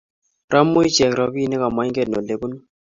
[0.53, 2.57] Romu ichek robinik ama ingen olebunu